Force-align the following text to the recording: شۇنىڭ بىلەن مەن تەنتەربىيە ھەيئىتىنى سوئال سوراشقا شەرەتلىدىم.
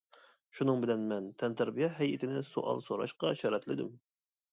شۇنىڭ 0.59 0.79
بىلەن 0.85 1.03
مەن 1.11 1.27
تەنتەربىيە 1.43 1.89
ھەيئىتىنى 1.97 2.41
سوئال 2.47 2.81
سوراشقا 2.87 3.35
شەرەتلىدىم. 3.43 3.93